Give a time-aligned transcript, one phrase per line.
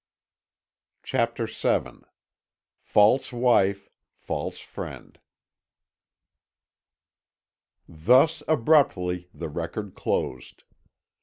[1.03, 2.05] CHAPTER VII
[2.81, 5.19] FALSE WIFE, FALSE FRIEND
[7.87, 10.63] Thus abruptly the record closed.